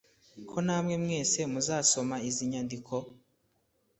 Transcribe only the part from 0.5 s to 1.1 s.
namwe